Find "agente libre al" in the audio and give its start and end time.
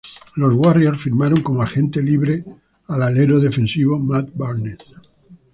1.61-3.03